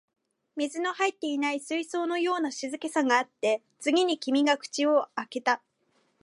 [0.55, 5.61] 水の入っていない水槽のような静けさがあって、次に君が口を開いた